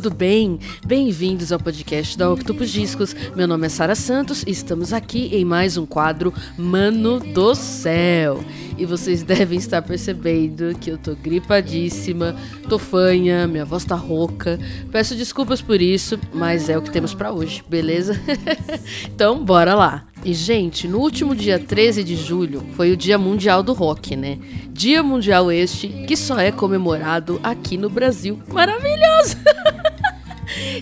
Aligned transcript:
tudo 0.00 0.14
bem? 0.14 0.60
Bem-vindos 0.86 1.50
ao 1.50 1.58
podcast 1.58 2.16
da 2.16 2.30
Octopus 2.30 2.70
Discos. 2.70 3.16
Meu 3.34 3.48
nome 3.48 3.66
é 3.66 3.68
Sara 3.68 3.96
Santos 3.96 4.44
e 4.46 4.50
estamos 4.52 4.92
aqui 4.92 5.28
em 5.34 5.44
mais 5.44 5.76
um 5.76 5.84
quadro 5.84 6.32
Mano 6.56 7.18
do 7.18 7.52
Céu. 7.56 8.38
E 8.76 8.86
vocês 8.86 9.24
devem 9.26 9.58
estar 9.58 9.82
percebendo 9.82 10.72
que 10.78 10.92
eu 10.92 10.98
tô 10.98 11.16
gripadíssima, 11.16 12.36
tô 12.68 12.78
fanha, 12.78 13.48
minha 13.48 13.64
voz 13.64 13.84
tá 13.84 13.96
rouca. 13.96 14.56
Peço 14.92 15.16
desculpas 15.16 15.60
por 15.60 15.82
isso, 15.82 16.16
mas 16.32 16.68
é 16.68 16.78
o 16.78 16.82
que 16.82 16.92
temos 16.92 17.12
pra 17.12 17.32
hoje, 17.32 17.64
beleza? 17.68 18.14
então, 19.12 19.44
bora 19.44 19.74
lá. 19.74 20.07
E, 20.24 20.34
gente, 20.34 20.88
no 20.88 20.98
último 20.98 21.34
dia 21.34 21.58
13 21.58 22.02
de 22.02 22.16
julho 22.16 22.62
foi 22.74 22.90
o 22.90 22.96
Dia 22.96 23.16
Mundial 23.16 23.62
do 23.62 23.72
Rock, 23.72 24.16
né? 24.16 24.38
Dia 24.70 25.02
Mundial 25.02 25.50
este 25.50 25.88
que 26.06 26.16
só 26.16 26.38
é 26.38 26.50
comemorado 26.50 27.40
aqui 27.42 27.76
no 27.76 27.88
Brasil. 27.88 28.40
Maravilhoso! 28.48 29.36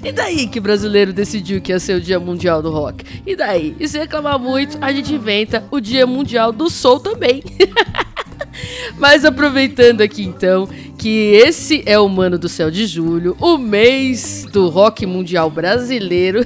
E 0.02 0.12
daí 0.12 0.46
que 0.46 0.60
brasileiro 0.60 1.12
decidiu 1.12 1.60
que 1.60 1.72
ia 1.72 1.80
ser 1.80 1.94
o 1.94 2.00
Dia 2.00 2.20
Mundial 2.20 2.62
do 2.62 2.70
Rock? 2.70 3.04
E 3.26 3.34
daí? 3.34 3.74
E 3.80 3.88
se 3.88 3.98
reclamar 3.98 4.38
muito, 4.38 4.78
a 4.80 4.92
gente 4.92 5.12
inventa 5.12 5.64
o 5.70 5.80
Dia 5.80 6.06
Mundial 6.06 6.52
do 6.52 6.70
Soul 6.70 7.00
também. 7.00 7.42
Mas 8.98 9.24
aproveitando 9.24 10.00
aqui 10.00 10.22
então 10.22 10.68
que 10.98 11.32
esse 11.34 11.82
é 11.86 11.98
o 11.98 12.08
Mano 12.08 12.38
do 12.38 12.48
Céu 12.48 12.70
de 12.70 12.86
Julho, 12.86 13.36
o 13.40 13.58
mês 13.58 14.46
do 14.50 14.68
rock 14.68 15.04
mundial 15.04 15.50
brasileiro, 15.50 16.44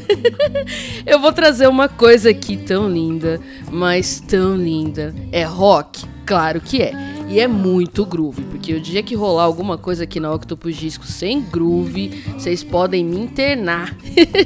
eu 1.06 1.20
vou 1.20 1.32
trazer 1.32 1.68
uma 1.68 1.88
coisa 1.88 2.30
aqui 2.30 2.56
tão 2.56 2.90
linda, 2.90 3.40
mas 3.70 4.20
tão 4.20 4.56
linda. 4.56 5.14
É 5.30 5.44
rock? 5.44 6.04
Claro 6.26 6.60
que 6.60 6.82
é. 6.82 7.09
E 7.30 7.38
é 7.38 7.46
muito 7.46 8.04
groove, 8.04 8.42
porque 8.42 8.74
o 8.74 8.80
dia 8.80 9.04
que 9.04 9.14
rolar 9.14 9.44
alguma 9.44 9.78
coisa 9.78 10.02
aqui 10.02 10.18
na 10.18 10.34
Octopus 10.34 10.74
Disco 10.74 11.06
sem 11.06 11.40
groove, 11.40 12.08
vocês 12.36 12.64
podem 12.64 13.04
me 13.04 13.20
internar. 13.20 13.96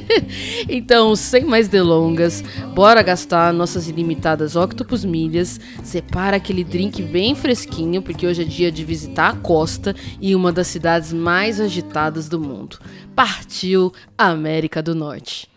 então, 0.69 1.15
sem 1.15 1.43
mais 1.45 1.67
delongas, 1.67 2.43
bora 2.75 3.01
gastar 3.01 3.51
nossas 3.51 3.89
ilimitadas 3.89 4.55
Octopus 4.55 5.03
milhas. 5.03 5.59
Separa 5.83 6.37
aquele 6.37 6.63
drink 6.63 7.01
bem 7.01 7.33
fresquinho, 7.33 8.03
porque 8.03 8.27
hoje 8.27 8.43
é 8.43 8.45
dia 8.45 8.71
de 8.71 8.85
visitar 8.85 9.29
a 9.29 9.35
costa 9.35 9.95
e 10.21 10.35
uma 10.35 10.51
das 10.51 10.67
cidades 10.67 11.11
mais 11.11 11.59
agitadas 11.59 12.29
do 12.29 12.39
mundo. 12.39 12.77
Partiu 13.15 13.91
América 14.15 14.83
do 14.83 14.93
Norte. 14.93 15.54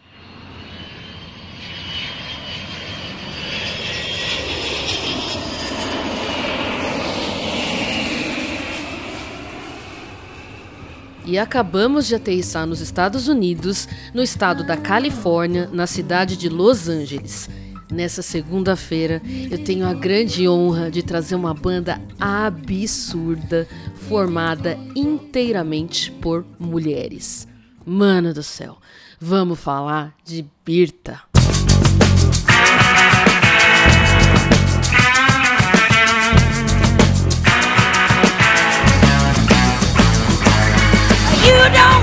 E 11.29 11.39
acabamos 11.39 12.07
de 12.07 12.15
aterrissar 12.15 12.67
nos 12.67 12.81
Estados 12.81 13.29
Unidos, 13.29 13.87
no 14.15 14.23
estado 14.23 14.65
da 14.65 14.79
Califórnia, 14.79 15.69
na 15.71 15.87
cidade 15.87 16.39
de 16.39 16.49
Los 16.49 16.89
Angeles. 16.89 17.51
Nessa 17.93 18.23
segunda-feira, 18.23 19.21
eu 19.51 19.63
tenho 19.63 19.87
a 19.87 19.93
grande 19.93 20.49
honra 20.49 20.91
de 20.91 21.03
trazer 21.03 21.35
uma 21.35 21.53
banda 21.53 22.01
absurda, 22.19 23.69
formada 24.09 24.79
inteiramente 24.97 26.11
por 26.13 26.47
mulheres. 26.59 27.47
Mano 27.85 28.33
do 28.33 28.43
céu, 28.43 28.79
vamos 29.21 29.61
falar 29.61 30.15
de 30.25 30.47
Birta. 30.65 31.28
You 41.49 41.55
don't 41.73 41.98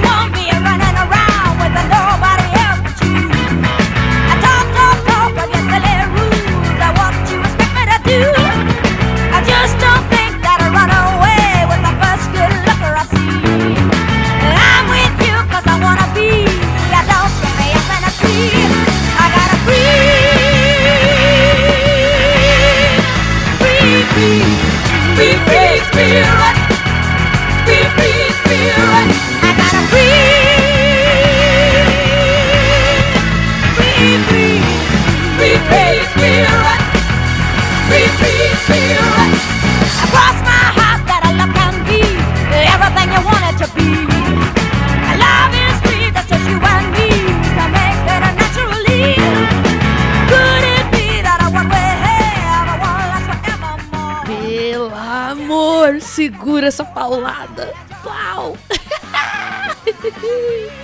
segura 56.05 56.67
essa 56.67 56.85
paulada. 56.85 57.73
Plau! 58.01 58.57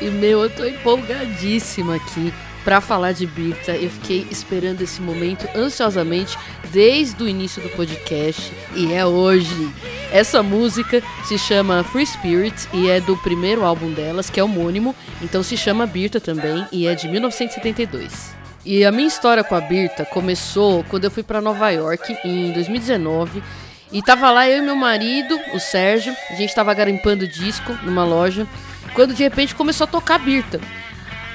e 0.01 0.05
meu, 0.05 0.43
eu 0.43 0.49
tô 0.49 0.65
empolgadíssima 0.65 1.95
aqui 1.95 2.33
pra 2.63 2.81
falar 2.81 3.11
de 3.11 3.25
Birta. 3.25 3.71
Eu 3.71 3.89
fiquei 3.89 4.27
esperando 4.29 4.81
esse 4.81 5.01
momento 5.01 5.47
ansiosamente 5.55 6.37
desde 6.71 7.23
o 7.23 7.27
início 7.27 7.61
do 7.61 7.69
podcast 7.69 8.51
e 8.75 8.93
é 8.93 9.05
hoje. 9.05 9.69
Essa 10.11 10.43
música 10.43 11.01
se 11.23 11.37
chama 11.37 11.83
Free 11.83 12.05
Spirit 12.05 12.67
e 12.73 12.89
é 12.89 12.99
do 12.99 13.15
primeiro 13.17 13.63
álbum 13.63 13.91
delas, 13.93 14.29
que 14.29 14.39
é 14.39 14.43
homônimo, 14.43 14.93
então 15.21 15.41
se 15.41 15.55
chama 15.55 15.85
Birta 15.85 16.19
também 16.19 16.67
e 16.71 16.85
é 16.85 16.93
de 16.93 17.07
1972. 17.07 18.41
E 18.63 18.85
a 18.85 18.91
minha 18.91 19.07
história 19.07 19.43
com 19.43 19.55
a 19.55 19.61
Birta 19.61 20.05
começou 20.05 20.83
quando 20.83 21.05
eu 21.05 21.11
fui 21.11 21.23
pra 21.23 21.41
Nova 21.41 21.69
York 21.69 22.15
em 22.23 22.51
2019 22.51 23.41
e 23.91 24.01
tava 24.01 24.31
lá 24.31 24.49
eu 24.49 24.59
e 24.59 24.61
meu 24.61 24.75
marido, 24.75 25.39
o 25.53 25.59
Sérgio, 25.59 26.15
a 26.29 26.35
gente 26.35 26.55
tava 26.55 26.73
garimpando 26.73 27.27
disco 27.27 27.77
numa 27.83 28.05
loja, 28.05 28.47
quando 28.93 29.13
de 29.13 29.23
repente 29.23 29.53
começou 29.53 29.85
a 29.85 29.87
tocar 29.87 30.17
Birta. 30.17 30.61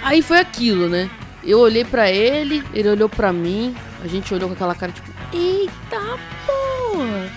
Aí 0.03 0.23
foi 0.23 0.39
aquilo, 0.39 0.89
né? 0.89 1.11
Eu 1.45 1.59
olhei 1.61 1.85
pra 1.85 2.11
ele, 2.11 2.65
ele 2.73 2.89
olhou 2.89 3.09
pra 3.09 3.33
mim, 3.33 3.75
a 4.03 4.07
gente 4.07 4.33
olhou 4.33 4.49
com 4.49 4.55
aquela 4.55 4.75
cara 4.75 4.93
tipo, 4.93 5.11
eita 5.33 6.19
porra! 6.47 7.31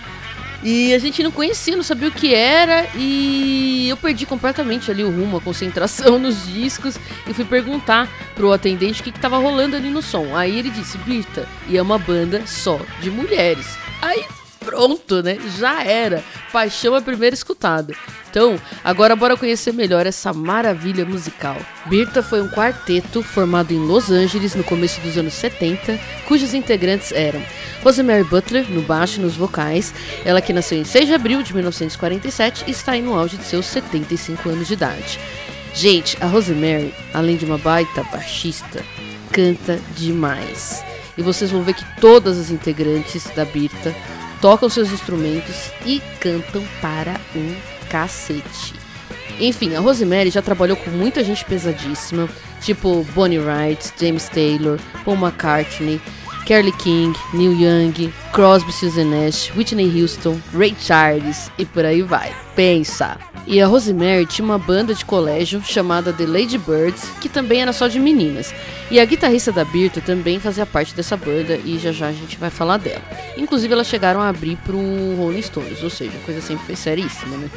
E 0.62 0.92
a 0.92 0.98
gente 0.98 1.22
não 1.22 1.30
conhecia, 1.30 1.74
não 1.74 1.82
sabia 1.82 2.08
o 2.08 2.12
que 2.12 2.34
era 2.34 2.86
e 2.94 3.88
eu 3.88 3.96
perdi 3.96 4.26
completamente 4.26 4.90
ali 4.90 5.02
o 5.02 5.10
rumo, 5.10 5.38
a 5.38 5.40
concentração 5.40 6.16
nos 6.20 6.46
discos 6.46 6.98
e 7.26 7.32
fui 7.32 7.46
perguntar 7.46 8.08
pro 8.34 8.52
atendente 8.52 9.00
o 9.00 9.04
que, 9.04 9.12
que 9.12 9.20
tava 9.20 9.38
rolando 9.38 9.76
ali 9.76 9.88
no 9.88 10.02
som. 10.02 10.36
Aí 10.36 10.58
ele 10.58 10.70
disse, 10.70 10.98
Birta, 10.98 11.48
e 11.66 11.78
é 11.78 11.82
uma 11.82 11.98
banda 11.98 12.42
só 12.46 12.78
de 13.00 13.10
mulheres. 13.10 13.78
Aí 14.02 14.24
pronto, 14.64 15.22
né? 15.22 15.38
Já 15.58 15.82
era. 15.82 16.22
Paixão 16.52 16.94
à 16.94 17.00
primeira 17.02 17.34
escutada. 17.34 17.94
Então, 18.30 18.60
agora 18.84 19.16
bora 19.16 19.36
conhecer 19.36 19.72
melhor 19.72 20.06
essa 20.06 20.32
maravilha 20.32 21.04
musical. 21.04 21.56
Birta 21.86 22.22
foi 22.22 22.40
um 22.40 22.48
quarteto 22.48 23.22
formado 23.22 23.72
em 23.72 23.78
Los 23.78 24.10
Angeles 24.10 24.54
no 24.54 24.62
começo 24.62 25.00
dos 25.00 25.18
anos 25.18 25.34
70, 25.34 25.98
cujos 26.28 26.54
integrantes 26.54 27.10
eram 27.10 27.42
Rosemary 27.82 28.22
Butler 28.24 28.70
no 28.70 28.82
baixo 28.82 29.18
e 29.18 29.22
nos 29.22 29.34
vocais, 29.34 29.92
ela 30.24 30.40
que 30.40 30.52
nasceu 30.52 30.78
em 30.78 30.84
6 30.84 31.06
de 31.06 31.14
abril 31.14 31.42
de 31.42 31.52
1947 31.52 32.64
e 32.68 32.70
está 32.70 32.92
aí 32.92 33.02
no 33.02 33.18
auge 33.18 33.36
de 33.36 33.44
seus 33.44 33.66
75 33.66 34.48
anos 34.48 34.68
de 34.68 34.74
idade. 34.74 35.18
Gente, 35.74 36.16
a 36.20 36.26
Rosemary, 36.26 36.92
além 37.14 37.36
de 37.36 37.44
uma 37.44 37.58
baita 37.58 38.02
baixista, 38.12 38.84
canta 39.32 39.80
demais. 39.96 40.84
E 41.16 41.22
vocês 41.22 41.50
vão 41.50 41.62
ver 41.62 41.74
que 41.74 42.00
todas 42.00 42.38
as 42.38 42.50
integrantes 42.50 43.24
da 43.34 43.44
Birta 43.44 43.94
tocam 44.40 44.68
seus 44.68 44.90
instrumentos 44.90 45.70
e 45.84 46.00
cantam 46.20 46.64
para 46.80 47.20
um 47.34 47.54
cacete. 47.88 48.74
Enfim, 49.38 49.74
a 49.74 49.80
Rosemary 49.80 50.30
já 50.30 50.42
trabalhou 50.42 50.76
com 50.76 50.90
muita 50.90 51.24
gente 51.24 51.44
pesadíssima, 51.44 52.28
tipo 52.60 53.02
Bonnie 53.14 53.38
Wright, 53.38 53.92
James 53.98 54.28
Taylor, 54.28 54.78
Paul 55.04 55.16
McCartney, 55.16 56.00
Carly 56.46 56.72
King, 56.72 57.16
Neil 57.32 57.52
Young, 57.52 58.12
Crosby, 58.32 58.72
Stills 58.72 58.96
Nash, 59.04 59.50
Whitney 59.56 60.00
Houston, 60.00 60.40
Ray 60.52 60.74
Charles 60.78 61.50
e 61.58 61.64
por 61.64 61.84
aí 61.84 62.02
vai. 62.02 62.34
Pensa! 62.54 63.18
E 63.46 63.60
a 63.60 63.66
Rosemary 63.66 64.26
tinha 64.26 64.44
uma 64.44 64.58
banda 64.58 64.94
de 64.94 65.04
colégio 65.04 65.62
chamada 65.64 66.12
The 66.12 66.26
Lady 66.26 66.58
Birds, 66.58 67.10
que 67.20 67.28
também 67.28 67.62
era 67.62 67.72
só 67.72 67.88
de 67.88 67.98
meninas. 67.98 68.54
E 68.90 69.00
a 69.00 69.04
guitarrista 69.04 69.50
da 69.50 69.64
Birta 69.64 70.00
também 70.00 70.38
fazia 70.38 70.66
parte 70.66 70.94
dessa 70.94 71.16
banda 71.16 71.56
e 71.56 71.78
já 71.78 71.90
já 71.90 72.08
a 72.08 72.12
gente 72.12 72.36
vai 72.36 72.50
falar 72.50 72.76
dela. 72.76 73.02
Inclusive 73.36 73.72
elas 73.72 73.86
chegaram 73.86 74.20
a 74.20 74.28
abrir 74.28 74.56
pro 74.58 74.78
Rolling 75.16 75.42
Stones, 75.42 75.82
ou 75.82 75.90
seja, 75.90 76.12
a 76.16 76.24
coisa 76.24 76.40
sempre 76.40 76.66
foi 76.66 76.76
seríssima, 76.76 77.36
né? 77.36 77.50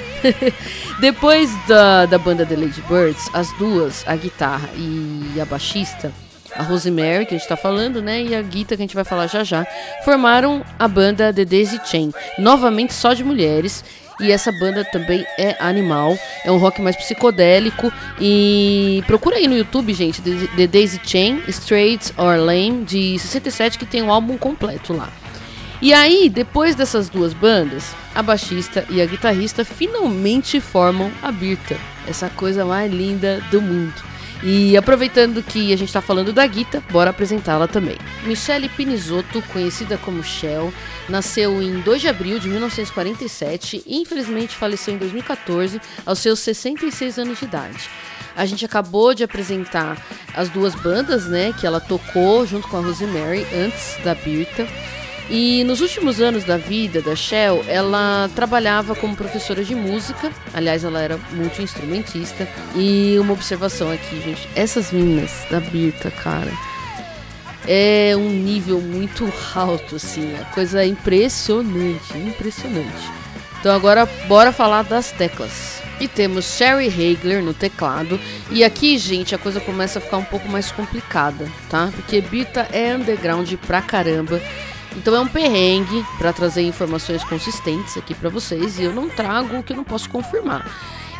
Depois 1.00 1.50
da, 1.68 2.06
da 2.06 2.18
banda 2.18 2.45
The 2.45 2.56
Lady 2.56 2.81
Birds, 2.89 3.29
as 3.33 3.51
duas, 3.57 4.03
a 4.07 4.15
guitarra 4.15 4.69
e 4.75 5.39
a 5.39 5.45
baixista, 5.45 6.12
a 6.55 6.63
Rosemary, 6.63 7.25
que 7.25 7.35
a 7.35 7.38
gente 7.38 7.47
tá 7.47 7.57
falando, 7.57 8.01
né, 8.01 8.21
e 8.21 8.35
a 8.35 8.41
Guita, 8.41 8.75
que 8.75 8.81
a 8.81 8.85
gente 8.85 8.95
vai 8.95 9.03
falar 9.03 9.27
já 9.27 9.44
já, 9.44 9.65
formaram 10.03 10.63
a 10.77 10.88
banda 10.88 11.33
The 11.33 11.45
Daisy 11.45 11.79
Chain, 11.85 12.11
novamente 12.38 12.94
só 12.94 13.13
de 13.13 13.23
mulheres, 13.23 13.83
e 14.19 14.31
essa 14.31 14.51
banda 14.51 14.85
também 14.85 15.25
é 15.38 15.55
animal, 15.59 16.17
é 16.45 16.51
um 16.51 16.57
rock 16.57 16.81
mais 16.81 16.95
psicodélico, 16.95 17.91
e 18.19 19.03
procura 19.07 19.38
aí 19.38 19.47
no 19.47 19.57
YouTube, 19.57 19.94
gente, 19.94 20.21
The, 20.21 20.67
Daisy 20.67 21.00
Chain, 21.03 21.44
Straight 21.47 22.13
or 22.17 22.38
Lame, 22.38 22.85
de 22.85 23.17
67, 23.19 23.79
que 23.79 23.85
tem 23.85 24.01
um 24.01 24.11
álbum 24.11 24.38
completo 24.38 24.94
lá. 24.94 25.09
E 25.81 25.94
aí, 25.94 26.29
depois 26.29 26.75
dessas 26.75 27.09
duas 27.09 27.33
bandas, 27.33 27.94
a 28.15 28.21
baixista 28.21 28.85
e 28.89 29.01
a 29.01 29.05
guitarrista 29.05 29.65
finalmente 29.65 30.61
formam 30.61 31.11
a 31.21 31.31
Birta, 31.31 31.75
essa 32.07 32.29
coisa 32.29 32.63
mais 32.63 32.89
linda 32.91 33.41
do 33.51 33.61
mundo. 33.61 34.12
E 34.45 34.75
aproveitando 34.75 35.42
que 35.42 35.72
a 35.72 35.78
gente 35.78 35.88
está 35.88 36.01
falando 36.01 36.34
da 36.34 36.45
Guita, 36.45 36.84
bora 36.92 37.12
apresentá-la 37.12 37.66
também. 37.66 37.95
Michelle 38.25 38.68
Pinizotto, 38.68 39.42
conhecida 39.54 39.98
como 39.98 40.22
Shell, 40.22 40.74
nasceu 41.07 41.62
em 41.62 41.80
2 41.80 42.01
de 42.01 42.10
abril 42.10 42.40
de 42.40 42.50
1947 42.50 43.84
e 43.88 44.01
infelizmente 44.01 44.54
faleceu 44.54 44.95
em 44.95 44.98
2014 44.98 45.80
aos 46.06 46.19
seus 46.19 46.40
66 46.40 47.19
anos 47.19 47.40
de 47.40 47.45
idade. 47.45 47.90
A 48.36 48.45
gente 48.45 48.66
acabou 48.66 49.13
de 49.13 49.24
apresentar 49.24 49.98
as 50.34 50.50
duas 50.50 50.75
bandas, 50.75 51.25
né, 51.28 51.54
que 51.57 51.66
ela 51.66 51.80
tocou 51.80 52.46
junto 52.46 52.68
com 52.68 52.75
a 52.75 52.81
Rosemary 52.81 53.46
antes 53.56 53.96
da 54.04 54.13
Birta. 54.13 54.68
E 55.30 55.64
nos 55.64 55.81
últimos 55.81 56.20
anos 56.20 56.44
da 56.44 56.58
vida 56.58 57.02
da 57.02 57.16
Shell, 57.16 57.64
ela 57.68 58.30
trabalhava 58.36 58.96
como 58.96 59.16
professora 59.16 59.64
de 59.64 59.74
música. 59.74 60.31
Aliás, 60.54 60.84
ela 60.84 61.02
era 61.02 61.18
multi-instrumentista. 61.31 62.48
E 62.75 63.18
uma 63.20 63.34
observação 63.34 63.92
aqui, 63.92 64.22
gente: 64.22 64.48
essas 64.56 64.92
meninas 64.92 65.31
da 65.50 65.60
Birta, 65.60 66.12
cara, 66.12 66.52
é 67.68 68.14
um 68.18 68.30
nível 68.30 68.81
muito 68.81 69.31
alto, 69.56 69.96
assim. 69.96 70.36
A 70.40 70.46
coisa 70.46 70.84
é 70.84 70.88
impressionante, 70.88 72.18
impressionante. 72.18 73.12
Então, 73.60 73.74
agora, 73.74 74.06
bora 74.28 74.52
falar 74.52 74.84
das 74.84 75.12
teclas. 75.12 75.81
E 76.00 76.08
temos 76.08 76.44
Sherry 76.44 76.88
Hagler 76.88 77.42
no 77.42 77.54
teclado. 77.54 78.20
E 78.52 78.62
aqui, 78.62 78.98
gente, 78.98 79.34
a 79.34 79.38
coisa 79.38 79.62
começa 79.62 80.00
a 80.00 80.02
ficar 80.02 80.18
um 80.18 80.24
pouco 80.24 80.50
mais 80.50 80.70
complicada, 80.70 81.50
tá? 81.70 81.90
Porque 81.96 82.20
Birta 82.20 82.68
é 82.74 82.94
underground 82.94 83.54
pra 83.66 83.81
caramba. 83.81 84.42
Então 84.95 85.16
é 85.16 85.19
um 85.19 85.28
perrengue 85.28 86.06
para 86.18 86.34
trazer 86.34 86.62
informações 86.62 87.24
consistentes 87.24 87.98
aqui 87.98 88.13
para 88.13 88.30
vocês 88.30 88.80
e 88.80 88.84
eu 88.84 88.94
não 88.94 89.10
trago 89.10 89.57
o 89.57 89.63
que 89.63 89.74
eu 89.74 89.78
não 89.78 89.84
posso 89.84 90.10
confirmar. 90.10 90.66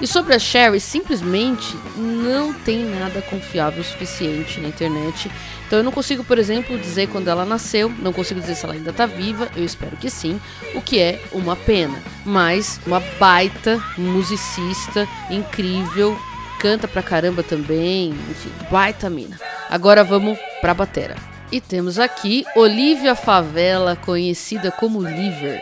E 0.02 0.08
sobre 0.08 0.36
a 0.36 0.40
Sherry, 0.40 0.80
simplesmente 0.80 1.78
não 1.96 2.52
tem 2.52 2.84
nada 2.84 3.22
confiável 3.22 3.81
o 3.81 3.86
suficiente 3.86 4.60
na 4.60 4.68
internet. 4.68 5.31
Então 5.66 5.80
eu 5.80 5.84
não 5.84 5.92
consigo, 5.92 6.24
por 6.24 6.38
exemplo, 6.38 6.78
dizer 6.78 7.08
quando 7.08 7.30
ela 7.30 7.46
nasceu, 7.46 7.90
não 8.00 8.12
consigo 8.12 8.40
dizer 8.40 8.56
se 8.56 8.66
ela 8.66 8.74
ainda 8.74 8.92
tá 8.92 9.06
viva, 9.06 9.50
eu 9.56 9.64
espero 9.64 9.96
que 9.96 10.10
sim, 10.10 10.42
o 10.76 10.81
que 10.81 11.00
é 11.00 11.22
uma 11.31 11.56
pena. 11.56 11.98
Mas 12.26 12.80
uma 12.86 13.00
baita 13.19 13.81
musicista, 13.98 15.08
incrível, 15.30 16.19
canta 16.60 16.88
pra 16.88 17.04
caramba 17.04 17.44
também, 17.44 18.10
enfim, 18.30 18.52
baita 18.69 19.10
mina. 19.10 19.40
Agora 19.69 20.04
vamos 20.04 20.38
pra 20.60 20.74
batera. 20.74 21.32
E 21.54 21.62
temos 21.62 22.00
aqui 22.00 22.44
Olivia 22.56 23.14
Favela, 23.14 23.96
conhecida 23.96 24.72
como 24.72 25.00
Liver, 25.00 25.62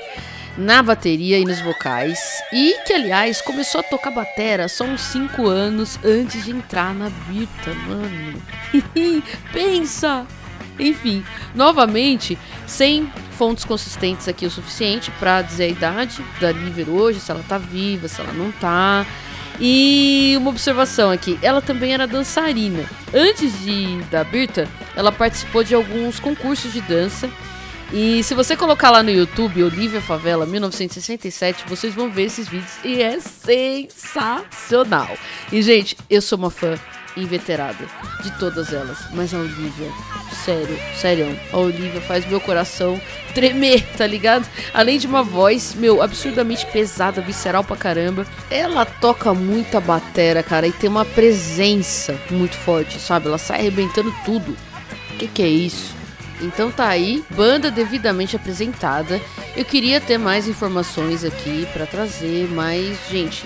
na 0.57 0.81
bateria 0.81 1.37
e 1.37 1.43
nos 1.43 1.59
vocais. 1.59 2.17
E 2.53 2.77
que, 2.85 2.93
aliás, 2.93 3.41
começou 3.41 3.81
a 3.81 3.83
tocar 3.83 4.09
batera 4.09 4.69
só 4.69 4.85
uns 4.85 5.01
5 5.01 5.45
anos 5.45 5.99
antes 6.01 6.45
de 6.45 6.51
entrar 6.51 6.95
na 6.95 7.09
Birta, 7.09 7.73
mano. 7.73 8.41
Pensa! 9.51 10.25
Enfim, 10.79 11.25
novamente, 11.53 12.39
sem 12.65 13.11
fontes 13.37 13.65
consistentes 13.65 14.29
aqui 14.29 14.45
o 14.45 14.49
suficiente 14.49 15.11
para 15.19 15.41
dizer 15.41 15.65
a 15.65 15.67
idade 15.67 16.23
da 16.39 16.53
Liver 16.53 16.87
hoje, 16.87 17.19
se 17.19 17.29
ela 17.29 17.43
tá 17.45 17.57
viva, 17.57 18.07
se 18.07 18.21
ela 18.21 18.31
não 18.31 18.49
tá. 18.49 19.05
E 19.59 20.35
uma 20.37 20.51
observação 20.51 21.11
aqui, 21.11 21.37
ela 21.41 21.61
também 21.61 21.93
era 21.93 22.07
dançarina. 22.07 22.85
Antes 23.13 23.59
de 23.59 24.01
da 24.09 24.23
Birta, 24.23 24.69
ela 24.95 25.11
participou 25.11 25.63
de 25.63 25.75
alguns 25.75 26.19
concursos 26.19 26.71
de 26.71 26.81
dança. 26.81 27.29
E 27.93 28.23
se 28.23 28.33
você 28.33 28.55
colocar 28.55 28.89
lá 28.89 29.03
no 29.03 29.09
YouTube 29.09 29.63
Olivia 29.63 29.99
Favela 29.99 30.45
1967, 30.45 31.65
vocês 31.67 31.93
vão 31.93 32.09
ver 32.09 32.23
esses 32.23 32.47
vídeos 32.47 32.71
e 32.85 33.01
é 33.01 33.19
sensacional. 33.19 35.09
E 35.51 35.61
gente, 35.61 35.97
eu 36.09 36.21
sou 36.21 36.37
uma 36.37 36.49
fã 36.49 36.79
inveterada 37.17 37.85
de 38.23 38.31
todas 38.39 38.71
elas, 38.71 38.97
mas 39.13 39.33
a 39.33 39.39
Olivia, 39.39 39.91
sério, 40.45 40.79
sério, 40.95 41.39
a 41.51 41.57
Olivia 41.57 42.01
faz 42.01 42.25
meu 42.25 42.39
coração 42.39 42.99
tremer, 43.33 43.83
tá 43.97 44.05
ligado? 44.07 44.47
Além 44.73 44.97
de 44.97 45.07
uma 45.07 45.23
voz, 45.23 45.75
meu, 45.75 46.01
absurdamente 46.01 46.65
pesada, 46.67 47.21
visceral 47.21 47.63
pra 47.63 47.75
caramba, 47.75 48.25
ela 48.49 48.85
toca 48.85 49.33
muita 49.33 49.79
batera, 49.79 50.41
cara, 50.43 50.67
e 50.67 50.71
tem 50.71 50.89
uma 50.89 51.05
presença 51.05 52.17
muito 52.29 52.55
forte, 52.55 52.99
sabe? 52.99 53.27
Ela 53.27 53.37
sai 53.37 53.59
arrebentando 53.59 54.13
tudo. 54.25 54.55
Que, 55.21 55.27
que 55.27 55.43
é 55.43 55.47
isso? 55.47 55.93
Então 56.41 56.71
tá 56.71 56.87
aí, 56.87 57.23
banda 57.29 57.69
devidamente 57.69 58.35
apresentada. 58.35 59.21
Eu 59.55 59.63
queria 59.63 60.01
ter 60.01 60.17
mais 60.17 60.47
informações 60.47 61.23
aqui 61.23 61.67
para 61.71 61.85
trazer, 61.85 62.49
mas, 62.49 62.97
gente, 63.07 63.45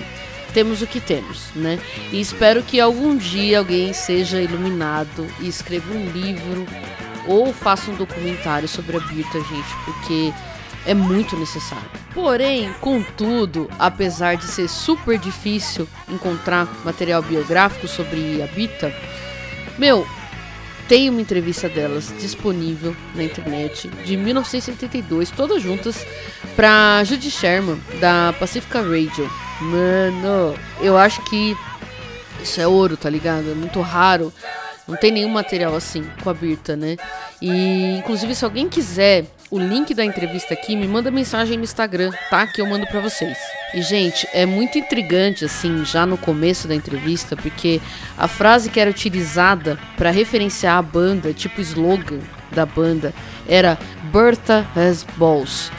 temos 0.54 0.80
o 0.80 0.86
que 0.86 1.00
temos, 1.00 1.50
né? 1.54 1.78
E 2.10 2.18
espero 2.18 2.62
que 2.62 2.80
algum 2.80 3.14
dia 3.14 3.58
alguém 3.58 3.92
seja 3.92 4.40
iluminado 4.40 5.26
e 5.38 5.48
escreva 5.48 5.92
um 5.92 6.10
livro 6.10 6.66
ou 7.26 7.52
faça 7.52 7.90
um 7.90 7.94
documentário 7.94 8.66
sobre 8.66 8.96
a 8.96 9.00
Birta, 9.00 9.38
gente, 9.38 9.76
porque 9.84 10.32
é 10.86 10.94
muito 10.94 11.36
necessário. 11.36 11.90
Porém, 12.14 12.72
contudo, 12.80 13.68
apesar 13.78 14.38
de 14.38 14.46
ser 14.46 14.66
super 14.66 15.18
difícil 15.18 15.86
encontrar 16.08 16.66
material 16.86 17.20
biográfico 17.20 17.86
sobre 17.86 18.42
a 18.42 18.46
Birta, 18.46 18.90
meu, 19.76 20.06
tem 20.88 21.10
uma 21.10 21.20
entrevista 21.20 21.68
delas 21.68 22.12
disponível 22.20 22.94
na 23.14 23.24
internet 23.24 23.88
de 24.04 24.16
1972, 24.16 25.30
todas 25.30 25.62
juntas, 25.62 26.06
pra 26.54 27.02
Judy 27.04 27.30
Sherman, 27.30 27.80
da 28.00 28.34
Pacifica 28.38 28.80
Radio. 28.80 29.30
Mano, 29.60 30.54
eu 30.80 30.96
acho 30.96 31.22
que 31.24 31.56
isso 32.42 32.60
é 32.60 32.66
ouro, 32.66 32.96
tá 32.96 33.10
ligado? 33.10 33.50
É 33.50 33.54
muito 33.54 33.80
raro. 33.80 34.32
Não 34.86 34.96
tem 34.96 35.10
nenhum 35.10 35.30
material 35.30 35.74
assim 35.74 36.04
com 36.22 36.30
a 36.30 36.34
Birta, 36.34 36.76
né? 36.76 36.96
E 37.42 37.96
inclusive 37.98 38.34
se 38.34 38.44
alguém 38.44 38.68
quiser 38.68 39.24
o 39.50 39.58
link 39.58 39.94
da 39.94 40.04
entrevista 40.04 40.54
aqui, 40.54 40.74
me 40.74 40.86
manda 40.88 41.10
mensagem 41.10 41.56
no 41.56 41.64
Instagram, 41.64 42.12
tá? 42.30 42.46
Que 42.46 42.60
eu 42.60 42.66
mando 42.66 42.86
para 42.86 43.00
vocês. 43.00 43.36
E 43.74 43.82
gente, 43.82 44.26
é 44.32 44.46
muito 44.46 44.78
intrigante 44.78 45.44
assim, 45.44 45.84
já 45.84 46.06
no 46.06 46.16
começo 46.16 46.66
da 46.66 46.74
entrevista, 46.74 47.36
porque 47.36 47.80
a 48.16 48.26
frase 48.28 48.70
que 48.70 48.80
era 48.80 48.90
utilizada 48.90 49.78
para 49.96 50.10
referenciar 50.10 50.78
a 50.78 50.82
banda, 50.82 51.32
tipo 51.32 51.60
slogan 51.60 52.20
da 52.50 52.64
banda, 52.64 53.12
era 53.48 53.78
Bertha 54.12 54.66
has 54.74 55.04
balls. 55.16 55.70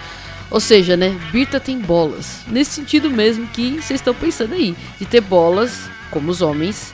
Ou 0.49 0.59
seja, 0.59 0.95
né, 0.95 1.17
Birta 1.31 1.59
tem 1.59 1.79
bolas. 1.79 2.41
Nesse 2.47 2.71
sentido 2.71 3.09
mesmo 3.09 3.47
que 3.47 3.81
vocês 3.81 3.99
estão 3.99 4.13
pensando 4.13 4.53
aí, 4.53 4.75
de 4.97 5.05
ter 5.05 5.21
bolas, 5.21 5.89
como 6.09 6.31
os 6.31 6.41
homens 6.41 6.93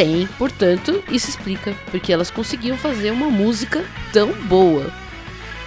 têm, 0.00 0.26
portanto, 0.38 1.04
isso 1.10 1.28
explica 1.28 1.76
porque 1.90 2.10
elas 2.10 2.30
conseguiam 2.30 2.74
fazer 2.78 3.10
uma 3.10 3.28
música 3.28 3.84
tão 4.14 4.32
boa. 4.44 4.90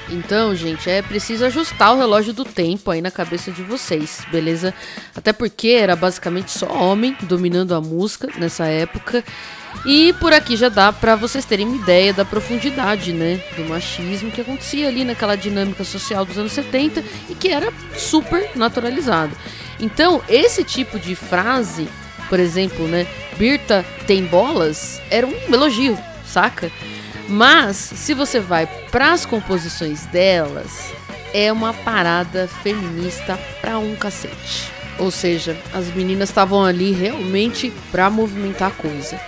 Então, 0.10 0.56
gente, 0.56 0.90
é 0.90 1.04
preciso 1.04 1.46
ajustar 1.46 1.94
o 1.94 2.00
relógio 2.00 2.34
do 2.34 2.44
tempo 2.44 2.90
aí 2.90 3.00
na 3.00 3.12
cabeça 3.12 3.52
de 3.52 3.62
vocês, 3.62 4.26
beleza? 4.32 4.74
Até 5.16 5.32
porque 5.32 5.68
era 5.70 5.96
basicamente 5.96 6.50
só 6.50 6.66
homem 6.66 7.16
dominando 7.22 7.76
a 7.76 7.80
música 7.80 8.28
nessa 8.38 8.66
época. 8.66 9.24
E 9.86 10.14
por 10.14 10.34
aqui 10.34 10.56
já 10.56 10.68
dá 10.68 10.92
para 10.92 11.16
vocês 11.16 11.46
terem 11.46 11.68
uma 11.68 11.78
ideia 11.78 12.12
da 12.12 12.26
profundidade, 12.26 13.14
né, 13.14 13.40
do 13.56 13.66
machismo 13.66 14.32
que 14.32 14.42
acontecia 14.42 14.88
ali 14.88 15.04
naquela 15.04 15.36
dinâmica 15.36 15.84
social 15.84 16.26
dos 16.26 16.40
anos 16.40 16.54
70 16.54 17.04
e 17.30 17.36
que 17.36 17.50
era 17.50 17.72
super 17.96 18.50
naturalizado. 18.56 19.36
Então, 19.80 20.24
esse 20.28 20.64
tipo 20.64 21.00
de 21.00 21.16
frase, 21.16 21.88
por 22.34 22.40
exemplo, 22.40 22.88
né, 22.88 23.06
Birta 23.38 23.86
tem 24.08 24.26
bolas, 24.26 25.00
era 25.12 25.28
um 25.28 25.36
elogio, 25.54 25.96
saca? 26.26 26.72
Mas, 27.30 27.78
se 27.78 28.16
você 28.16 28.40
vai 28.40 28.66
pras 28.90 29.24
composições 29.24 30.08
delas, 30.08 30.92
é 31.32 31.52
uma 31.52 31.76
parada 31.76 32.50
feminista 32.64 33.38
pra 33.62 33.78
um 33.78 33.96
cacete. 33.96 34.72
Ou 34.98 35.12
seja, 35.12 35.56
as 35.72 35.94
meninas 35.94 36.30
estavam 36.30 36.66
ali 36.66 36.92
realmente 36.92 37.72
pra 37.92 38.10
movimentar 38.10 38.70
a 38.70 38.82
coisa. 38.82 39.22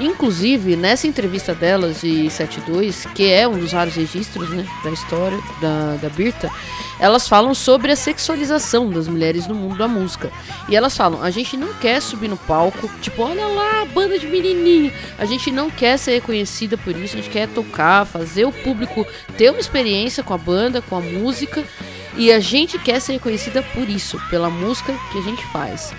Inclusive, 0.00 0.76
nessa 0.76 1.06
entrevista 1.06 1.54
delas 1.54 2.00
de 2.00 2.30
72, 2.30 3.06
que 3.14 3.30
é 3.30 3.46
um 3.46 3.58
dos 3.58 3.72
raros 3.72 3.94
registros 3.94 4.48
né, 4.48 4.66
da 4.82 4.90
história 4.90 5.38
da, 5.60 5.96
da 5.96 6.08
Birta, 6.08 6.50
elas 6.98 7.28
falam 7.28 7.54
sobre 7.54 7.92
a 7.92 7.96
sexualização 7.96 8.90
das 8.90 9.06
mulheres 9.06 9.46
no 9.46 9.54
mundo 9.54 9.76
da 9.76 9.86
música. 9.86 10.32
E 10.70 10.74
elas 10.74 10.96
falam: 10.96 11.22
a 11.22 11.30
gente 11.30 11.54
não 11.54 11.74
quer 11.74 12.00
subir 12.00 12.28
no 12.28 12.38
palco, 12.38 12.90
tipo, 13.02 13.22
olha 13.22 13.46
lá, 13.46 13.84
banda 13.84 14.18
de 14.18 14.26
menininha. 14.26 14.90
A 15.18 15.26
gente 15.26 15.50
não 15.50 15.70
quer 15.70 15.98
ser 15.98 16.12
reconhecida 16.12 16.78
por 16.78 16.96
isso, 16.96 17.14
a 17.14 17.20
gente 17.20 17.30
quer 17.30 17.46
tocar, 17.48 18.06
fazer 18.06 18.46
o 18.46 18.52
público 18.52 19.06
ter 19.36 19.50
uma 19.50 19.60
experiência 19.60 20.22
com 20.22 20.32
a 20.32 20.38
banda, 20.38 20.80
com 20.80 20.96
a 20.96 21.00
música. 21.00 21.62
E 22.16 22.32
a 22.32 22.40
gente 22.40 22.78
quer 22.78 23.00
ser 23.00 23.12
reconhecida 23.12 23.62
por 23.62 23.88
isso, 23.88 24.20
pela 24.30 24.50
música 24.50 24.92
que 25.12 25.18
a 25.18 25.22
gente 25.22 25.44
faz. 25.48 25.92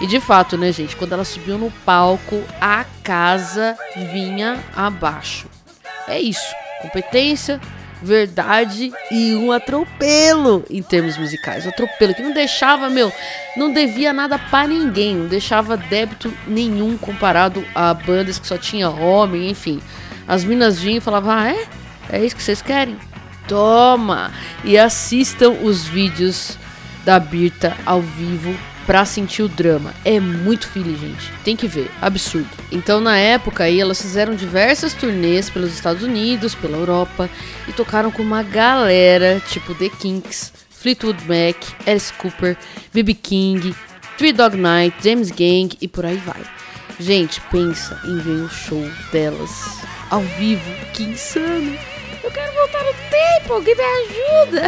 E 0.00 0.06
de 0.06 0.18
fato, 0.18 0.56
né, 0.56 0.72
gente, 0.72 0.96
quando 0.96 1.12
ela 1.12 1.24
subiu 1.24 1.58
no 1.58 1.70
palco, 1.84 2.42
a 2.60 2.84
casa 3.04 3.76
vinha 4.12 4.58
abaixo. 4.74 5.46
É 6.08 6.18
isso. 6.18 6.54
Competência, 6.80 7.60
verdade 8.02 8.90
e 9.10 9.34
um 9.34 9.52
atropelo 9.52 10.64
em 10.70 10.82
termos 10.82 11.18
musicais. 11.18 11.66
Um 11.66 11.68
atropelo 11.68 12.14
que 12.14 12.22
não 12.22 12.32
deixava, 12.32 12.88
meu, 12.88 13.12
não 13.56 13.72
devia 13.72 14.12
nada 14.12 14.38
pra 14.38 14.66
ninguém, 14.66 15.16
não 15.16 15.26
deixava 15.26 15.76
débito 15.76 16.32
nenhum 16.46 16.96
comparado 16.96 17.64
a 17.74 17.92
bandas 17.92 18.38
que 18.38 18.46
só 18.46 18.56
tinha 18.56 18.88
homem, 18.88 19.50
enfim. 19.50 19.80
As 20.26 20.44
minas 20.44 20.78
vinham 20.78 20.98
e 20.98 21.00
falavam: 21.00 21.32
"Ah, 21.32 21.50
é? 21.50 21.66
É 22.08 22.24
isso 22.24 22.36
que 22.36 22.42
vocês 22.42 22.62
querem? 22.62 22.96
Toma!" 23.46 24.32
E 24.64 24.78
assistam 24.78 25.50
os 25.62 25.84
vídeos 25.84 26.56
da 27.04 27.18
Birta 27.18 27.76
ao 27.84 28.00
vivo 28.00 28.54
pra 28.90 29.04
sentir 29.04 29.44
o 29.44 29.48
drama. 29.48 29.94
É 30.04 30.18
muito 30.18 30.66
filho, 30.66 30.98
gente. 30.98 31.30
Tem 31.44 31.54
que 31.54 31.68
ver. 31.68 31.88
Absurdo. 32.02 32.50
Então, 32.72 33.00
na 33.00 33.16
época 33.16 33.62
aí, 33.62 33.80
elas 33.80 34.02
fizeram 34.02 34.34
diversas 34.34 34.94
turnês 34.94 35.48
pelos 35.48 35.72
Estados 35.72 36.02
Unidos, 36.02 36.56
pela 36.56 36.76
Europa 36.76 37.30
e 37.68 37.72
tocaram 37.72 38.10
com 38.10 38.20
uma 38.20 38.42
galera, 38.42 39.40
tipo 39.48 39.76
The 39.76 39.90
Kinks, 39.90 40.52
Fleetwood 40.70 41.22
Mac, 41.22 41.56
Alice 41.86 42.12
Cooper, 42.14 42.56
B.B. 42.92 43.14
King, 43.14 43.72
Three 44.18 44.32
Dog 44.32 44.56
Night, 44.56 44.96
James 45.04 45.30
Gang 45.30 45.70
e 45.80 45.86
por 45.86 46.04
aí 46.04 46.16
vai. 46.16 46.42
Gente, 46.98 47.40
pensa 47.42 47.96
em 48.04 48.18
ver 48.18 48.42
o 48.42 48.48
show 48.48 48.84
delas 49.12 49.52
ao 50.10 50.20
vivo. 50.20 50.68
Que 50.92 51.04
insano! 51.04 51.99
Eu 52.22 52.30
quero 52.30 52.52
voltar 52.52 52.84
no 52.84 52.92
tempo, 53.10 53.54
alguém 53.54 53.74
me 53.74 53.82
ajuda! 53.82 54.66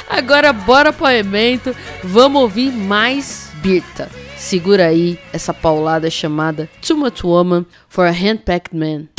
Agora 0.08 0.52
bora 0.52 0.92
pro 0.92 1.08
evento, 1.08 1.76
vamos 2.02 2.42
ouvir 2.42 2.70
mais 2.72 3.50
Birta. 3.56 4.10
Segura 4.36 4.86
aí 4.88 5.18
essa 5.32 5.54
paulada 5.54 6.10
chamada 6.10 6.68
Too 6.86 6.96
Much 6.96 7.24
Woman 7.24 7.64
for 7.88 8.06
a 8.06 8.10
Handpacked 8.10 8.76
Man. 8.76 9.13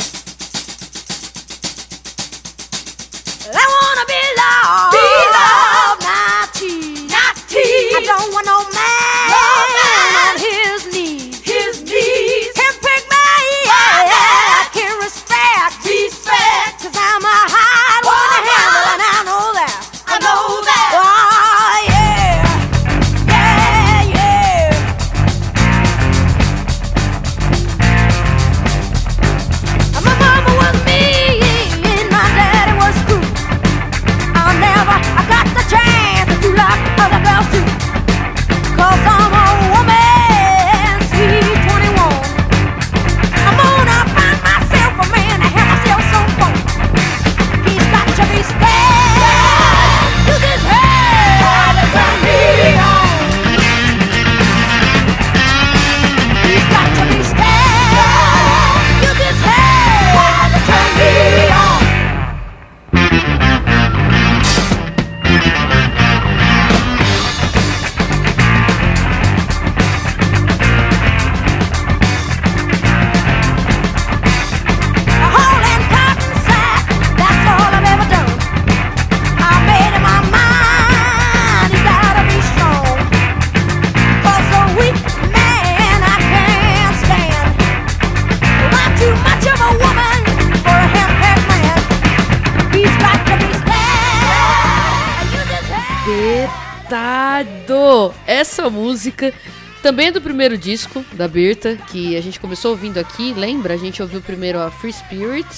Petado! 96.86 98.14
Essa 98.28 98.70
música 98.70 99.34
também 99.82 100.06
é 100.06 100.12
do 100.12 100.20
primeiro 100.20 100.56
disco 100.56 101.04
da 101.14 101.26
Birta, 101.26 101.76
que 101.90 102.16
a 102.16 102.20
gente 102.20 102.38
começou 102.38 102.70
ouvindo 102.70 102.98
aqui. 102.98 103.34
Lembra? 103.34 103.74
A 103.74 103.76
gente 103.76 104.00
ouviu 104.00 104.22
primeiro 104.22 104.60
a 104.60 104.70
Free 104.70 104.92
Spirit 104.92 105.48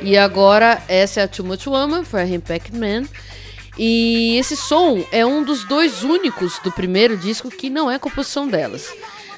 e 0.00 0.16
agora 0.16 0.82
essa 0.88 1.20
é 1.20 1.24
a 1.24 1.28
Too 1.28 1.44
Much 1.44 1.66
Woman 1.66 2.04
for 2.04 2.20
a 2.20 2.26
Impact 2.26 2.74
Man. 2.74 3.04
E 3.78 4.38
esse 4.38 4.56
som 4.56 5.04
é 5.12 5.26
um 5.26 5.44
dos 5.44 5.62
dois 5.64 6.02
únicos 6.02 6.58
do 6.64 6.72
primeiro 6.72 7.18
disco 7.18 7.50
que 7.50 7.68
não 7.68 7.90
é 7.90 7.98
composição 7.98 8.48
delas. 8.48 8.90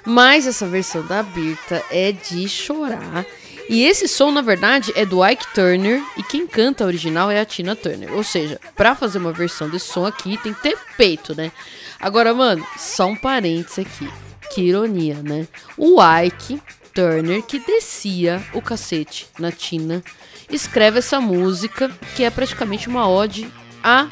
Mas 0.06 0.46
essa 0.46 0.68
versão 0.68 1.04
da 1.04 1.20
Birta 1.20 1.82
é 1.90 2.12
de 2.12 2.48
chorar. 2.48 3.26
E 3.68 3.82
esse 3.84 4.06
som, 4.06 4.30
na 4.30 4.42
verdade, 4.42 4.92
é 4.94 5.06
do 5.06 5.26
Ike 5.26 5.54
Turner 5.54 6.02
e 6.18 6.22
quem 6.22 6.46
canta 6.46 6.84
a 6.84 6.86
original 6.86 7.30
é 7.30 7.40
a 7.40 7.44
Tina 7.46 7.74
Turner. 7.74 8.12
Ou 8.12 8.22
seja, 8.22 8.60
pra 8.76 8.94
fazer 8.94 9.18
uma 9.18 9.32
versão 9.32 9.70
desse 9.70 9.86
som 9.86 10.04
aqui 10.04 10.36
tem 10.36 10.52
que 10.52 10.62
ter 10.62 10.78
peito, 10.98 11.34
né? 11.34 11.50
Agora, 11.98 12.34
mano, 12.34 12.66
só 12.76 13.06
um 13.06 13.16
parênteses 13.16 13.78
aqui. 13.78 14.08
Que 14.52 14.60
ironia, 14.60 15.22
né? 15.22 15.48
O 15.78 15.96
Ike 16.02 16.60
Turner, 16.92 17.42
que 17.42 17.58
descia 17.58 18.42
o 18.52 18.60
cacete 18.60 19.26
na 19.38 19.50
Tina, 19.50 20.04
escreve 20.50 20.98
essa 20.98 21.18
música 21.20 21.90
que 22.14 22.22
é 22.22 22.30
praticamente 22.30 22.88
uma 22.88 23.08
ode 23.08 23.50
à 23.82 24.08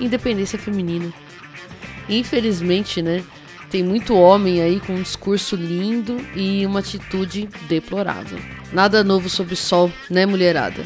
independência 0.00 0.58
feminina. 0.58 1.12
Infelizmente, 2.08 3.02
né? 3.02 3.22
Tem 3.70 3.82
muito 3.82 4.14
homem 4.14 4.62
aí 4.62 4.80
com 4.80 4.94
um 4.94 5.02
discurso 5.02 5.56
lindo 5.56 6.16
e 6.34 6.64
uma 6.64 6.80
atitude 6.80 7.48
deplorável. 7.68 8.38
Nada 8.74 9.04
novo 9.04 9.30
sob 9.30 9.54
o 9.54 9.56
sol, 9.56 9.90
né, 10.10 10.26
mulherada? 10.26 10.84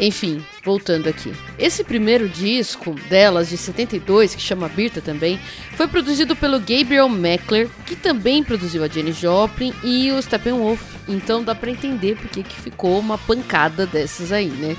Enfim, 0.00 0.44
voltando 0.64 1.08
aqui. 1.08 1.32
Esse 1.58 1.84
primeiro 1.84 2.28
disco 2.28 2.94
delas, 3.08 3.50
de 3.50 3.56
72, 3.56 4.34
que 4.34 4.40
chama 4.40 4.68
Birta 4.68 5.00
também, 5.00 5.38
foi 5.76 5.86
produzido 5.86 6.34
pelo 6.34 6.58
Gabriel 6.58 7.08
Meckler, 7.08 7.68
que 7.86 7.94
também 7.94 8.42
produziu 8.42 8.82
a 8.82 8.88
Jenny 8.88 9.12
Joplin 9.12 9.72
e 9.84 10.10
o 10.10 10.20
Steppenwolf. 10.20 10.80
Então 11.06 11.44
dá 11.44 11.54
pra 11.54 11.70
entender 11.70 12.16
porque 12.16 12.42
que 12.42 12.60
ficou 12.60 12.98
uma 12.98 13.18
pancada 13.18 13.86
dessas 13.86 14.32
aí, 14.32 14.48
né? 14.48 14.76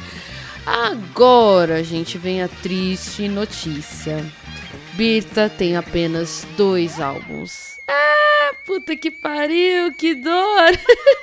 Agora, 0.66 1.84
gente, 1.84 2.18
vem 2.18 2.42
a 2.42 2.48
triste 2.48 3.30
notícia. 3.30 4.26
Birta 4.94 5.48
tem 5.48 5.78
apenas 5.78 6.46
dois 6.58 7.00
álbuns. 7.00 7.75
Ah, 7.88 8.54
puta 8.66 8.96
que 8.96 9.12
pariu, 9.12 9.94
que 9.94 10.16
dor! 10.16 10.80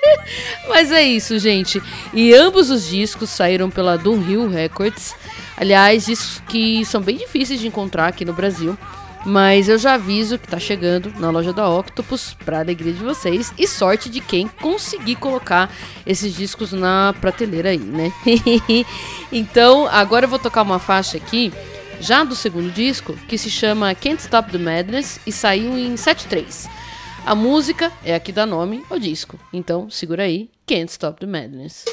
Mas 0.69 0.92
é 0.92 1.02
isso, 1.02 1.38
gente. 1.38 1.83
E 2.12 2.33
ambos 2.33 2.71
os 2.71 2.88
discos 2.88 3.31
saíram 3.31 3.69
pela 3.69 3.99
Dunhill 3.99 4.49
Records. 4.49 5.14
Aliás, 5.57 6.07
discos 6.07 6.40
que 6.49 6.85
são 6.85 7.00
bem 7.00 7.16
difíceis 7.16 7.61
de 7.61 7.66
encontrar 7.66 8.07
aqui 8.07 8.25
no 8.25 8.33
Brasil. 8.33 8.78
Mas 9.25 9.69
eu 9.69 9.78
já 9.78 9.95
aviso 9.95 10.38
que 10.38 10.49
tá 10.49 10.59
chegando 10.59 11.12
na 11.19 11.31
loja 11.31 11.52
da 11.52 11.69
Octopus 11.69 12.35
pra 12.45 12.59
alegria 12.59 12.92
de 12.92 13.02
vocês 13.02 13.52
e 13.57 13.69
sorte 13.69 14.09
de 14.11 14.21
quem 14.21 14.49
conseguir 14.49 15.14
colocar 15.16 15.71
esses 16.04 16.35
discos 16.35 16.73
na 16.73 17.14
prateleira 17.21 17.71
aí, 17.71 17.78
né? 17.78 18.12
então, 19.31 19.87
agora 19.87 20.25
eu 20.25 20.28
vou 20.28 20.40
tocar 20.40 20.62
uma 20.62 20.81
faixa 20.81 21.16
aqui, 21.16 21.52
já 22.03 22.25
do 22.25 22.35
segundo 22.35 22.71
disco, 22.73 23.15
que 23.29 23.39
se 23.39 23.49
chama 23.49 23.95
Can't 23.95 24.21
Stop 24.21 24.51
the 24.51 24.59
Madness 24.59 25.21
e 25.25 25.31
saiu 25.31 25.79
em 25.79 25.95
7.3. 25.95 26.69
A 27.25 27.33
música 27.33 27.93
é 28.05 28.13
aqui 28.13 28.33
dá 28.33 28.45
nome 28.45 28.85
ao 28.91 28.99
disco. 28.99 29.39
Então, 29.53 29.89
segura 29.89 30.25
aí, 30.25 30.51
Can't 30.67 30.91
Stop 30.91 31.21
the 31.21 31.27
Madness. 31.27 31.85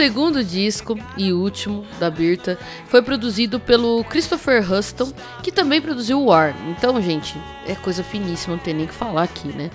Segundo 0.00 0.42
disco 0.42 0.98
e 1.14 1.30
último 1.30 1.84
da 1.98 2.08
Birta 2.08 2.58
foi 2.86 3.02
produzido 3.02 3.60
pelo 3.60 4.02
Christopher 4.04 4.72
Huston, 4.72 5.12
que 5.42 5.52
também 5.52 5.78
produziu 5.78 6.24
War. 6.24 6.56
Então, 6.70 7.02
gente, 7.02 7.36
é 7.66 7.74
coisa 7.74 8.02
finíssima, 8.02 8.56
não 8.56 8.62
tem 8.62 8.72
nem 8.72 8.86
o 8.86 8.88
que 8.88 8.94
falar 8.94 9.24
aqui, 9.24 9.48
né? 9.48 9.70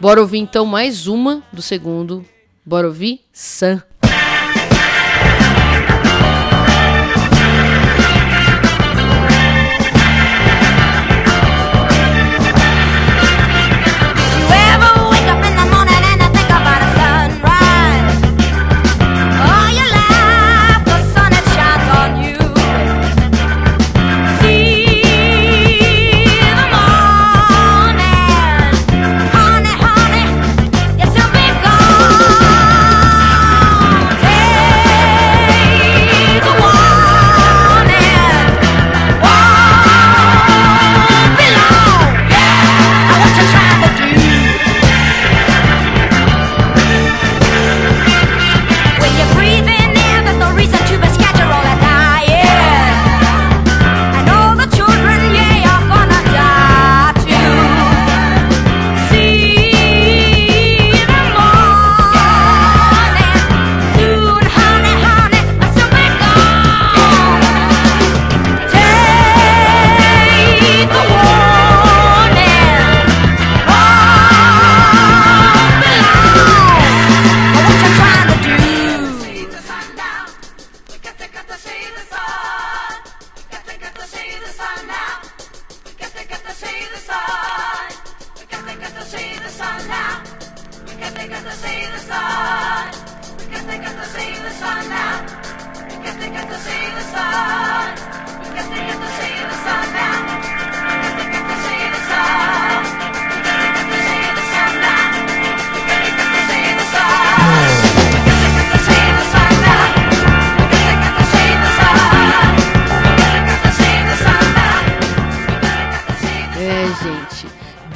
Bora 0.00 0.22
ouvir 0.22 0.38
então 0.38 0.64
mais 0.64 1.06
uma 1.06 1.42
do 1.52 1.60
segundo. 1.60 2.24
Bora 2.64 2.86
ouvir 2.86 3.20
Sun. 3.34 3.78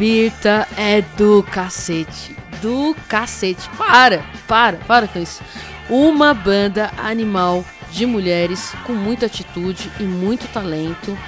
Birta 0.00 0.66
é 0.78 1.02
do 1.02 1.42
cacete. 1.42 2.34
Do 2.62 2.96
cacete. 3.06 3.68
Para, 3.76 4.24
para, 4.48 4.78
para 4.78 5.06
com 5.06 5.18
isso. 5.18 5.42
Uma 5.90 6.32
banda 6.32 6.90
animal 6.96 7.62
de 7.92 8.06
mulheres 8.06 8.72
com 8.86 8.94
muita 8.94 9.26
atitude 9.26 9.92
e 10.00 10.04
muito 10.04 10.48
talento, 10.54 11.18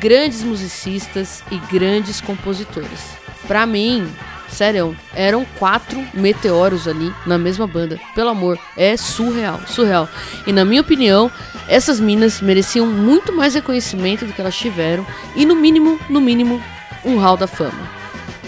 grandes 0.00 0.42
musicistas 0.42 1.44
e 1.50 1.58
grandes 1.70 2.18
compositores. 2.22 3.18
Pra 3.46 3.66
mim, 3.66 4.10
Sério, 4.48 4.96
eram 5.12 5.44
quatro 5.58 6.02
meteoros 6.14 6.88
ali 6.88 7.12
na 7.26 7.36
mesma 7.36 7.66
banda. 7.66 8.00
Pelo 8.14 8.30
amor, 8.30 8.58
é 8.78 8.96
surreal, 8.96 9.60
surreal. 9.66 10.08
E 10.46 10.52
na 10.54 10.64
minha 10.64 10.80
opinião, 10.80 11.30
essas 11.68 12.00
minas 12.00 12.40
mereciam 12.40 12.86
muito 12.86 13.30
mais 13.30 13.54
reconhecimento 13.54 14.24
do 14.24 14.32
que 14.32 14.40
elas 14.40 14.56
tiveram. 14.56 15.04
E 15.34 15.44
no 15.44 15.56
mínimo, 15.56 16.00
no 16.08 16.20
mínimo, 16.20 16.62
um 17.04 17.18
hall 17.18 17.36
da 17.36 17.46
fama. 17.46 17.96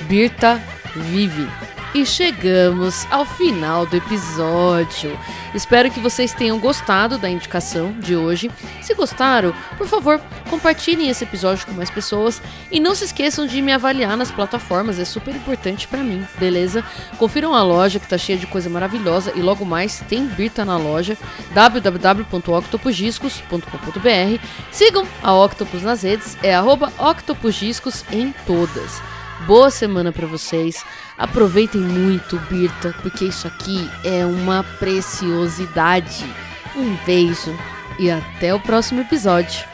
Birta 0.09 0.63
vive. 0.97 1.47
E 1.95 2.05
chegamos 2.05 3.07
ao 3.11 3.25
final 3.27 3.87
do 3.87 3.97
episódio. 3.97 5.19
Espero 5.55 5.91
que 5.91 6.01
vocês 6.01 6.35
tenham 6.35 6.59
gostado 6.59 7.17
da 7.19 7.31
indicação 7.31 7.93
de 7.93 8.17
hoje. 8.17 8.51
Se 8.83 8.93
gostaram, 8.95 9.55
por 9.77 9.87
favor, 9.87 10.21
compartilhem 10.49 11.09
esse 11.09 11.25
episódio 11.25 11.67
com 11.67 11.73
mais 11.73 11.91
pessoas 11.91 12.41
e 12.71 12.79
não 12.79 12.95
se 12.95 13.05
esqueçam 13.05 13.47
de 13.47 13.63
me 13.63 13.73
avaliar 13.73 14.17
nas 14.17 14.31
plataformas, 14.31 14.99
é 14.99 15.05
super 15.05 15.35
importante 15.35 15.87
pra 15.89 16.03
mim, 16.03 16.27
beleza? 16.39 16.83
Confiram 17.19 17.55
a 17.55 17.63
loja 17.63 17.99
que 17.99 18.09
tá 18.09 18.17
cheia 18.17 18.39
de 18.39 18.47
coisa 18.47 18.71
maravilhosa 18.71 19.33
e 19.35 19.41
logo 19.41 19.65
mais 19.65 20.01
tem 20.09 20.27
Birta 20.27 20.65
na 20.65 20.77
loja 20.77 21.19
www.octopusdiscos.com.br. 21.53 24.43
Sigam 24.71 25.05
a 25.23 25.35
Octopus 25.35 25.83
nas 25.83 26.03
redes, 26.03 26.37
é 26.43 26.55
octopusdiscos 26.61 28.05
em 28.13 28.33
todas. 28.47 29.18
Boa 29.47 29.71
semana 29.71 30.13
pra 30.13 30.27
vocês. 30.27 30.85
Aproveitem 31.17 31.81
muito, 31.81 32.39
Birta, 32.51 32.95
porque 33.03 33.27
isso 33.27 33.47
aqui 33.47 33.89
é 34.05 34.25
uma 34.25 34.63
preciosidade. 34.63 36.25
Um 36.77 36.97
beijo 37.05 37.57
e 37.99 38.11
até 38.11 38.55
o 38.55 38.61
próximo 38.61 39.01
episódio. 39.01 39.65